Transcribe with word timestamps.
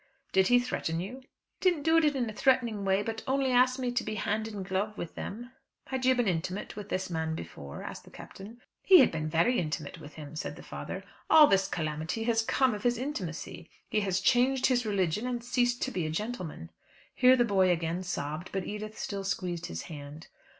"Did 0.31 0.47
he 0.47 0.57
threaten 0.57 0.99
you?" 0.99 1.19
"He 1.19 1.27
didn't 1.59 1.83
do 1.83 1.95
it 1.97 2.15
in 2.15 2.27
a 2.27 2.33
threatening 2.33 2.83
way; 2.83 3.03
but 3.03 3.21
only 3.27 3.51
asked 3.51 3.77
me 3.77 3.91
to 3.91 4.03
be 4.03 4.15
hand 4.15 4.47
and 4.47 4.65
glove 4.65 4.97
with 4.97 5.13
them." 5.13 5.51
"Had 5.89 6.05
you 6.07 6.15
been 6.15 6.27
intimate 6.27 6.75
with 6.75 6.89
this 6.89 7.11
man 7.11 7.35
before? 7.35 7.83
asked 7.83 8.03
the 8.05 8.09
Captain. 8.09 8.61
"He 8.81 8.99
had 9.01 9.11
been 9.11 9.29
very 9.29 9.59
intimate 9.59 9.99
with 9.99 10.15
him," 10.15 10.35
said 10.35 10.55
the 10.55 10.63
father. 10.63 11.03
"All 11.29 11.45
this 11.45 11.67
calamity 11.67 12.23
has 12.23 12.41
come 12.41 12.73
of 12.73 12.81
his 12.81 12.97
intimacy. 12.97 13.69
He 13.91 13.99
has 13.99 14.21
changed 14.21 14.65
his 14.65 14.87
religion 14.87 15.27
and 15.27 15.43
ceased 15.43 15.83
to 15.83 15.91
be 15.91 16.07
a 16.07 16.09
gentleman." 16.09 16.71
Here 17.13 17.35
the 17.35 17.45
boy 17.45 17.69
again 17.69 18.01
sobbed, 18.01 18.49
but 18.51 18.65
Edith 18.65 18.97
still 18.97 19.23
squeezed 19.23 19.67
his 19.67 19.83
hand. 19.83 20.29